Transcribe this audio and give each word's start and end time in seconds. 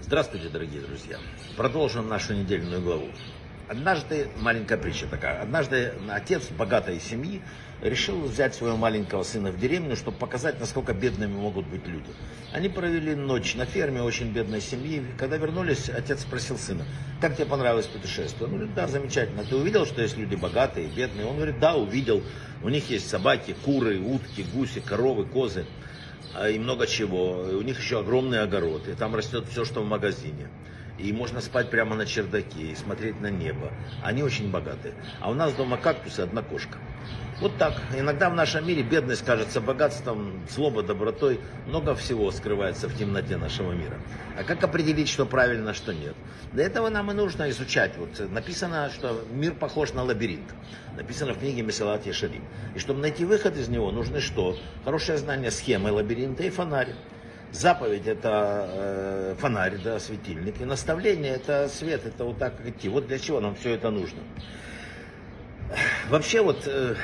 Здравствуйте, 0.00 0.48
дорогие 0.48 0.80
друзья. 0.80 1.18
Продолжим 1.54 2.08
нашу 2.08 2.32
недельную 2.32 2.80
главу. 2.80 3.08
Однажды, 3.68 4.28
маленькая 4.40 4.78
притча 4.78 5.06
такая, 5.06 5.42
однажды 5.42 5.92
отец 6.08 6.48
богатой 6.48 6.98
семьи 6.98 7.42
решил 7.82 8.22
взять 8.22 8.54
своего 8.54 8.78
маленького 8.78 9.22
сына 9.22 9.50
в 9.50 9.58
деревню, 9.58 9.96
чтобы 9.96 10.16
показать, 10.16 10.60
насколько 10.60 10.94
бедными 10.94 11.34
могут 11.34 11.66
быть 11.66 11.86
люди. 11.86 12.08
Они 12.54 12.70
провели 12.70 13.14
ночь 13.14 13.54
на 13.54 13.66
ферме 13.66 14.00
очень 14.00 14.32
бедной 14.32 14.62
семьи. 14.62 15.04
Когда 15.18 15.36
вернулись, 15.36 15.90
отец 15.90 16.22
спросил 16.22 16.56
сына, 16.56 16.86
как 17.20 17.36
тебе 17.36 17.44
понравилось 17.44 17.86
путешествие? 17.86 18.46
Он 18.46 18.54
говорит, 18.56 18.74
да, 18.74 18.86
замечательно. 18.86 19.44
Ты 19.44 19.56
увидел, 19.56 19.84
что 19.84 20.00
есть 20.00 20.16
люди 20.16 20.36
богатые, 20.36 20.88
бедные? 20.88 21.26
Он 21.26 21.36
говорит, 21.36 21.58
да, 21.58 21.74
увидел. 21.74 22.22
У 22.62 22.70
них 22.70 22.88
есть 22.88 23.10
собаки, 23.10 23.54
куры, 23.62 24.00
утки, 24.00 24.46
гуси, 24.54 24.80
коровы, 24.80 25.26
козы 25.26 25.66
и 26.50 26.58
много 26.58 26.86
чего. 26.86 27.42
У 27.42 27.62
них 27.62 27.78
еще 27.78 28.00
огромный 28.00 28.40
огород, 28.40 28.88
и 28.88 28.94
там 28.94 29.14
растет 29.14 29.44
все, 29.50 29.64
что 29.64 29.82
в 29.82 29.86
магазине 29.86 30.48
и 30.98 31.12
можно 31.12 31.40
спать 31.40 31.70
прямо 31.70 31.96
на 31.96 32.06
чердаке 32.06 32.72
и 32.72 32.74
смотреть 32.74 33.20
на 33.20 33.30
небо. 33.30 33.72
Они 34.02 34.22
очень 34.22 34.50
богатые. 34.50 34.94
А 35.20 35.30
у 35.30 35.34
нас 35.34 35.52
дома 35.54 35.76
кактусы, 35.76 36.20
одна 36.20 36.42
кошка. 36.42 36.78
Вот 37.40 37.56
так. 37.58 37.80
Иногда 37.96 38.30
в 38.30 38.36
нашем 38.36 38.66
мире 38.66 38.82
бедность 38.82 39.24
кажется 39.24 39.60
богатством, 39.60 40.46
злоба, 40.48 40.84
добротой. 40.84 41.40
Много 41.66 41.96
всего 41.96 42.30
скрывается 42.30 42.88
в 42.88 42.96
темноте 42.96 43.36
нашего 43.36 43.72
мира. 43.72 43.98
А 44.38 44.44
как 44.44 44.62
определить, 44.62 45.08
что 45.08 45.26
правильно, 45.26 45.72
а 45.72 45.74
что 45.74 45.92
нет? 45.92 46.14
Для 46.52 46.64
этого 46.66 46.88
нам 46.88 47.10
и 47.10 47.14
нужно 47.14 47.50
изучать. 47.50 47.96
Вот 47.96 48.30
написано, 48.30 48.90
что 48.90 49.24
мир 49.32 49.54
похож 49.54 49.92
на 49.92 50.04
лабиринт. 50.04 50.54
Написано 50.96 51.32
в 51.32 51.38
книге 51.38 51.62
Месалат 51.62 52.06
Ешарим. 52.06 52.44
И 52.76 52.78
чтобы 52.78 53.00
найти 53.00 53.24
выход 53.24 53.56
из 53.56 53.68
него, 53.68 53.90
нужны 53.90 54.20
что? 54.20 54.56
Хорошее 54.84 55.18
знание 55.18 55.50
схемы 55.50 55.90
лабиринта 55.90 56.44
и 56.44 56.50
фонарь. 56.50 56.94
Заповедь 57.52 58.06
это 58.06 58.66
э, 58.72 59.34
фонарь, 59.38 59.76
да, 59.76 60.00
светильник. 60.00 60.60
И 60.60 60.64
наставление 60.64 61.34
это 61.34 61.68
свет, 61.68 62.06
это 62.06 62.24
вот 62.24 62.38
так 62.38 62.54
идти. 62.66 62.88
Вот 62.88 63.06
для 63.06 63.18
чего 63.18 63.40
нам 63.40 63.54
все 63.54 63.74
это 63.74 63.90
нужно. 63.90 64.20
Вообще 66.08 66.40
вот 66.40 66.62
э, 66.66 66.94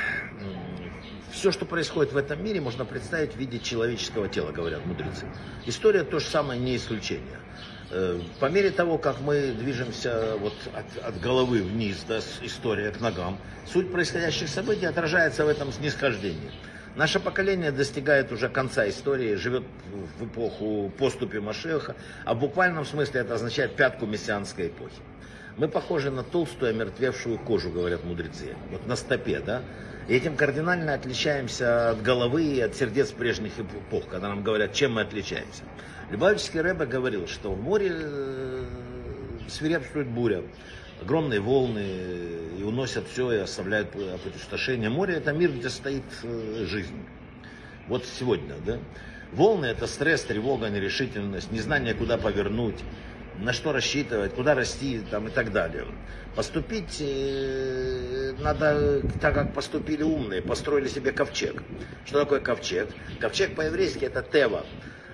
все, 1.31 1.53
что 1.53 1.67
происходит 1.67 2.13
в 2.15 2.17
этом 2.17 2.43
мире, 2.43 2.63
можно 2.63 2.87
представить 2.87 3.35
в 3.35 3.37
виде 3.37 3.59
человеческого 3.59 4.27
тела, 4.29 4.51
говорят 4.51 4.85
мудрецы. 4.87 5.27
История 5.67 6.03
то 6.03 6.19
же 6.19 6.27
самое, 6.27 6.59
не 6.59 6.77
исключение. 6.77 7.39
Э, 7.91 8.19
по 8.41 8.47
мере 8.47 8.71
того, 8.71 8.97
как 8.97 9.21
мы 9.21 9.53
движемся 9.53 10.37
вот 10.41 10.55
от, 10.75 11.05
от 11.05 11.21
головы 11.21 11.63
вниз, 11.63 12.05
да, 12.09 12.23
с 12.23 12.39
история 12.43 12.91
к 12.91 13.01
ногам, 13.01 13.39
суть 13.67 13.93
происходящих 13.93 14.49
событий 14.49 14.87
отражается 14.87 15.45
в 15.45 15.49
этом 15.49 15.73
снисхождении. 15.73 16.51
Наше 16.99 17.21
поколение 17.21 17.71
достигает 17.71 18.33
уже 18.33 18.49
конца 18.49 18.89
истории, 18.89 19.37
живет 19.37 19.63
в 20.19 20.27
эпоху 20.27 20.91
поступи 20.99 21.39
Машеха, 21.39 21.95
а 22.25 22.35
в 22.35 22.41
буквальном 22.41 22.85
смысле 22.85 23.21
это 23.21 23.35
означает 23.35 23.77
пятку 23.77 24.05
мессианской 24.05 24.67
эпохи. 24.67 25.01
Мы 25.57 25.69
похожи 25.69 26.11
на 26.11 26.25
толстую, 26.25 26.71
омертвевшую 26.71 27.39
кожу, 27.39 27.71
говорят 27.71 28.03
мудрецы. 28.03 28.57
Вот 28.73 28.85
на 28.89 28.97
стопе, 28.97 29.39
да? 29.39 29.63
И 30.09 30.15
этим 30.17 30.35
кардинально 30.35 30.93
отличаемся 30.93 31.91
от 31.91 32.03
головы 32.03 32.43
и 32.43 32.61
от 32.61 32.75
сердец 32.75 33.13
прежних 33.13 33.53
эпох, 33.61 34.09
когда 34.09 34.29
нам 34.29 34.43
говорят, 34.43 34.73
чем 34.73 34.95
мы 34.95 35.03
отличаемся. 35.03 35.63
Любавический 36.11 36.61
Рэбе 36.61 36.85
говорил, 36.85 37.29
что 37.29 37.53
в 37.53 37.63
море 37.63 37.93
э, 37.93 38.65
свирепствует 39.49 40.09
буря 40.09 40.43
огромные 41.01 41.41
волны 41.41 41.87
и 42.59 42.63
уносят 42.63 43.07
все 43.09 43.33
и 43.33 43.39
оставляют 43.39 43.95
опустошение. 43.95 44.91
Море 44.91 45.15
это 45.15 45.33
мир, 45.33 45.53
где 45.53 45.69
стоит 45.69 46.05
э, 46.23 46.65
жизнь. 46.67 47.07
Вот 47.87 48.05
сегодня, 48.05 48.55
да? 48.65 48.79
Волны 49.33 49.67
это 49.67 49.87
стресс, 49.87 50.23
тревога, 50.23 50.69
нерешительность, 50.69 51.53
незнание, 51.53 51.95
куда 51.95 52.17
повернуть, 52.17 52.83
на 53.39 53.53
что 53.53 53.73
рассчитывать, 53.73 54.35
куда 54.35 54.55
расти 54.55 55.01
там, 55.11 55.29
и 55.29 55.31
так 55.31 55.53
далее. 55.53 55.85
Поступить 56.35 56.99
э, 57.01 58.33
надо 58.41 59.03
так, 59.21 59.35
как 59.35 59.55
поступили 59.55 60.03
умные, 60.03 60.43
построили 60.43 60.89
себе 60.89 61.13
ковчег. 61.13 61.63
Что 62.05 62.21
такое 62.21 62.41
ковчег? 62.41 62.89
Ковчег 63.21 63.55
по-еврейски 63.55 64.05
это 64.05 64.23
тева. 64.23 64.65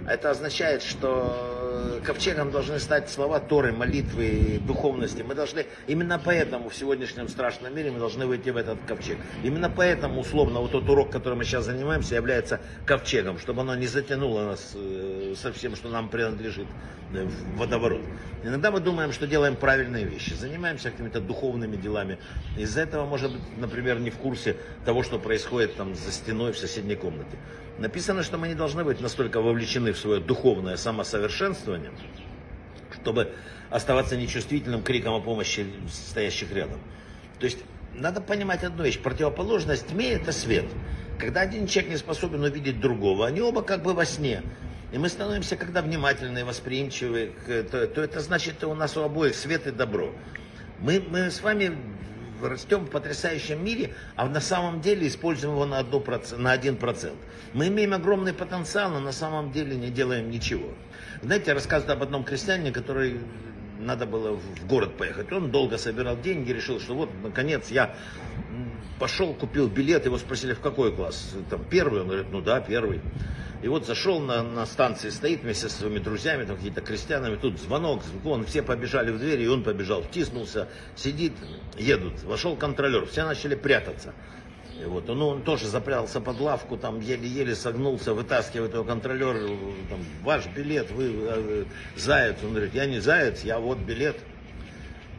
Это 0.07 0.31
означает, 0.31 0.83
что 0.83 1.64
ковчегом 2.05 2.51
должны 2.51 2.79
стать 2.79 3.11
слова 3.11 3.41
Торы, 3.41 3.73
молитвы, 3.73 4.61
духовности. 4.67 5.23
Мы 5.23 5.35
должны, 5.35 5.67
именно 5.87 6.21
поэтому 6.23 6.69
в 6.69 6.75
сегодняшнем 6.75 7.29
страшном 7.29 7.75
мире 7.75 7.91
мы 7.91 7.99
должны 7.99 8.27
выйти 8.27 8.51
в 8.51 8.57
этот 8.57 8.79
ковчег. 8.87 9.19
Именно 9.43 9.71
поэтому, 9.71 10.21
условно, 10.21 10.61
вот 10.61 10.73
тот 10.73 10.89
урок, 10.89 11.11
которым 11.11 11.39
мы 11.39 11.45
сейчас 11.45 11.65
занимаемся, 11.65 12.15
является 12.15 12.61
ковчегом, 12.87 13.39
чтобы 13.39 13.63
оно 13.63 13.75
не 13.75 13.87
затянуло 13.87 14.45
нас 14.45 14.73
э, 14.75 15.35
со 15.37 15.53
всем, 15.53 15.77
что 15.77 15.89
нам 15.89 16.09
принадлежит 16.09 16.67
э, 17.13 17.25
в 17.25 17.59
водоворот. 17.59 18.03
Иногда 18.43 18.71
мы 18.71 18.81
думаем, 18.81 19.13
что 19.13 19.27
делаем 19.27 19.57
правильные 19.57 20.05
вещи, 20.05 20.35
занимаемся 20.35 20.91
какими-то 20.91 21.21
духовными 21.21 21.77
делами. 21.77 22.19
Из-за 22.59 22.83
этого, 22.83 23.07
может 23.07 23.33
быть, 23.33 23.43
например, 23.59 24.01
не 24.01 24.11
в 24.11 24.17
курсе 24.17 24.57
того, 24.85 25.03
что 25.03 25.19
происходит 25.19 25.77
там 25.77 25.95
за 25.95 26.13
стеной 26.13 26.53
в 26.53 26.59
соседней 26.59 26.97
комнате. 26.97 27.39
Написано, 27.79 28.23
что 28.23 28.39
мы 28.39 28.49
не 28.49 28.55
должны 28.55 28.85
быть 28.85 29.01
настолько 29.01 29.41
вовлечены 29.41 29.93
в 29.93 29.99
свое 29.99 30.21
духовное 30.21 30.77
самосовершенствование, 31.65 31.91
чтобы 32.93 33.33
оставаться 33.71 34.17
нечувствительным 34.17 34.83
криком 34.83 35.15
о 35.15 35.21
помощи 35.21 35.67
стоящих 35.91 36.53
рядом. 36.53 36.79
То 37.39 37.47
есть 37.47 37.59
надо 37.95 38.21
понимать 38.21 38.63
одну 38.63 38.85
вещь. 38.85 38.99
Противоположность 38.99 39.89
тьме– 39.89 40.11
это 40.13 40.33
свет. 40.33 40.67
Когда 41.19 41.41
один 41.43 41.67
человек 41.67 41.93
не 41.93 41.97
способен 41.97 42.43
увидеть 42.43 42.81
другого, 42.81 43.27
они 43.27 43.41
оба 43.41 43.63
как 43.63 43.83
бы 43.83 43.95
во 43.95 44.05
сне. 44.05 44.43
И 44.93 44.99
мы 44.99 45.09
становимся, 45.09 45.57
когда 45.57 45.83
внимательны, 45.83 46.45
восприимчивы, 46.45 47.33
то, 47.71 47.87
то 47.87 48.01
это 48.01 48.21
значит, 48.21 48.55
что 48.55 48.69
у 48.69 48.75
нас 48.75 48.97
у 48.97 49.03
обоих 49.03 49.35
свет 49.35 49.67
и 49.67 49.71
добро. 49.71 50.13
Мы, 50.81 51.03
мы 51.09 51.31
с 51.31 51.41
вами 51.41 51.77
растем 52.43 52.87
в 52.87 52.91
потрясающем 52.91 53.65
мире, 53.65 53.95
а 54.17 54.29
на 54.29 54.41
самом 54.41 54.81
деле 54.81 55.07
используем 55.07 55.55
его 55.55 55.67
на, 55.67 55.79
одну 55.79 56.03
на 56.39 56.53
один 56.53 56.77
процент. 56.77 57.17
Мы 57.53 57.69
имеем 57.69 57.95
огромный 57.95 58.33
потенциал, 58.33 58.91
но 58.91 59.01
на 59.01 59.13
самом 59.13 59.53
деле 59.53 59.77
не 59.77 59.91
делаем 59.91 60.31
ничего. 60.31 60.69
Знаете, 61.23 61.53
рассказывают 61.53 61.97
об 61.97 62.03
одном 62.03 62.25
крестьянине, 62.25 62.73
который 62.73 63.21
надо 63.79 64.07
было 64.07 64.33
в 64.33 64.67
город 64.67 64.97
поехать. 64.97 65.31
Он 65.33 65.51
долго 65.51 65.79
собирал 65.79 66.17
деньги, 66.21 66.53
решил, 66.53 66.81
что 66.81 66.95
вот, 66.95 67.11
наконец, 67.23 67.71
я 67.71 67.95
пошел, 68.99 69.35
купил 69.35 69.69
билет, 69.69 70.05
его 70.05 70.19
спросили, 70.19 70.55
в 70.55 70.61
какой 70.61 70.95
класс? 70.95 71.35
Там 71.51 71.65
первый? 71.65 72.01
Он 72.03 72.07
говорит, 72.09 72.27
ну 72.31 72.41
да, 72.41 72.61
первый. 72.61 73.01
И 73.65 73.69
вот 73.69 73.87
зашел 73.87 74.21
на, 74.21 74.43
на 74.43 74.67
станции, 74.67 75.09
стоит 75.09 75.41
вместе 75.41 75.71
со 75.71 75.77
своими 75.77 75.99
друзьями, 75.99 76.45
там 76.45 76.57
какие-то 76.57 76.83
крестьянами, 76.83 77.37
тут 77.37 77.59
звонок, 77.59 78.03
звон, 78.03 78.45
все 78.45 78.63
побежали 78.63 79.11
в 79.11 79.19
дверь, 79.19 79.41
и 79.41 79.49
он 79.49 79.63
побежал, 79.63 80.03
втиснулся, 80.03 80.69
сидит, 80.97 81.33
едут. 81.79 82.23
Вошел 82.25 82.57
контролер, 82.57 83.07
все 83.07 83.25
начали 83.25 83.55
прятаться. 83.55 84.13
И 84.79 84.85
вот, 84.85 85.09
ну, 85.09 85.29
он 85.29 85.43
тоже 85.45 85.67
запрятался 85.67 86.21
под 86.21 86.41
лавку, 86.41 86.77
там 86.77 87.01
еле-еле 87.01 87.55
согнулся, 87.55 88.13
вытаскивает 88.13 88.75
его 88.75 88.85
контролер, 88.85 89.35
там, 89.89 90.01
ваш 90.25 90.47
билет, 90.49 90.91
вы 90.91 91.15
э, 91.15 91.65
заяц. 91.97 92.37
Он 92.43 92.51
говорит, 92.51 92.75
я 92.75 92.85
не 92.85 92.99
заяц, 92.99 93.45
я 93.45 93.59
вот 93.59 93.79
билет. 93.79 94.19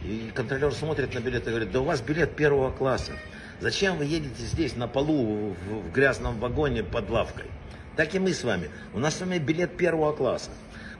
И 0.03 0.29
контролер 0.35 0.71
смотрит 0.71 1.15
на 1.15 1.19
билет 1.19 1.47
и 1.47 1.49
говорит, 1.49 1.71
да 1.71 1.81
у 1.81 1.83
вас 1.83 1.99
билет 2.01 2.35
первого 2.35 2.69
класса. 2.69 3.13
Зачем 3.59 3.97
вы 3.97 4.05
едете 4.05 4.43
здесь 4.43 4.75
на 4.75 4.87
полу 4.87 5.55
в, 5.67 5.89
в 5.89 5.91
грязном 5.91 6.39
вагоне 6.39 6.83
под 6.83 7.09
лавкой? 7.09 7.45
Так 7.95 8.13
и 8.13 8.19
мы 8.19 8.33
с 8.33 8.43
вами. 8.43 8.69
У 8.93 8.99
нас 8.99 9.15
с 9.15 9.21
вами 9.21 9.37
билет 9.37 9.77
первого 9.77 10.13
класса. 10.13 10.51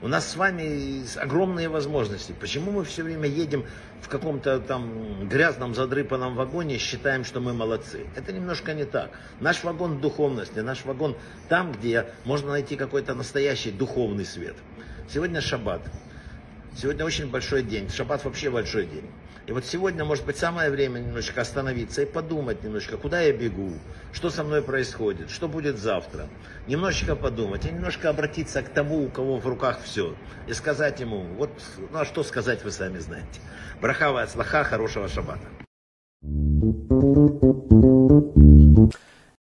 У 0.02 0.08
нас 0.08 0.28
с 0.28 0.36
вами 0.36 1.04
огромные 1.18 1.68
возможности. 1.68 2.34
Почему 2.38 2.70
мы 2.70 2.84
все 2.84 3.02
время 3.02 3.28
едем 3.28 3.64
в 4.02 4.08
каком-то 4.08 4.60
там 4.60 5.26
грязном, 5.28 5.74
задрыпанном 5.74 6.34
вагоне 6.34 6.76
и 6.76 6.78
считаем, 6.78 7.24
что 7.24 7.40
мы 7.40 7.54
молодцы? 7.54 8.06
Это 8.14 8.32
немножко 8.32 8.74
не 8.74 8.84
так. 8.84 9.10
Наш 9.40 9.64
вагон 9.64 10.00
духовности, 10.00 10.58
наш 10.60 10.84
вагон 10.84 11.16
там, 11.48 11.72
где 11.72 12.06
можно 12.24 12.50
найти 12.50 12.76
какой-то 12.76 13.14
настоящий 13.14 13.70
духовный 13.70 14.26
свет. 14.26 14.56
Сегодня 15.08 15.40
шаббат. 15.40 15.82
Сегодня 16.76 17.04
очень 17.06 17.30
большой 17.30 17.62
день. 17.62 17.88
Шаббат 17.88 18.22
вообще 18.24 18.50
большой 18.50 18.86
день. 18.86 19.08
И 19.46 19.52
вот 19.52 19.64
сегодня, 19.64 20.04
может 20.04 20.26
быть, 20.26 20.36
самое 20.36 20.70
время 20.70 20.98
немножечко 20.98 21.40
остановиться 21.40 22.02
и 22.02 22.04
подумать 22.04 22.64
немножко, 22.64 22.96
куда 22.96 23.20
я 23.20 23.32
бегу, 23.32 23.70
что 24.12 24.28
со 24.28 24.42
мной 24.42 24.60
происходит, 24.60 25.30
что 25.30 25.46
будет 25.46 25.78
завтра. 25.78 26.26
Немножечко 26.66 27.14
подумать 27.14 27.64
и 27.64 27.70
немножко 27.70 28.08
обратиться 28.08 28.62
к 28.62 28.68
тому, 28.68 29.04
у 29.04 29.08
кого 29.08 29.38
в 29.38 29.46
руках 29.46 29.80
все. 29.84 30.16
И 30.48 30.52
сказать 30.52 30.98
ему, 30.98 31.22
вот, 31.38 31.50
ну 31.92 31.98
а 31.98 32.04
что 32.04 32.24
сказать, 32.24 32.64
вы 32.64 32.72
сами 32.72 32.98
знаете. 32.98 33.40
Брахава 33.80 34.22
от 34.22 34.30
слаха, 34.30 34.64
хорошего 34.64 35.08
шаббата. 35.08 35.46